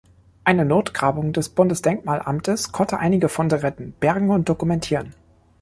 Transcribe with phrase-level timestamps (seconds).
[0.45, 5.13] Eine Notgrabung des Bundesdenkmalamtes konnte einige Funde retten, bergen und dokumentieren.